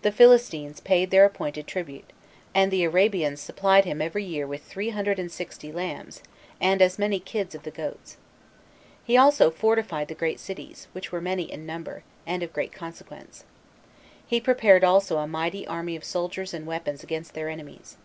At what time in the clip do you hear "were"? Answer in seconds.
11.12-11.20